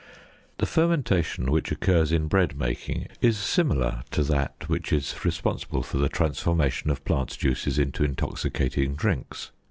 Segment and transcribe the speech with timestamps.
[0.57, 5.99] The fermentation which occurs in bread making is similar to that which is responsible for
[5.99, 9.51] the transformation of plant juices into intoxicating drinks.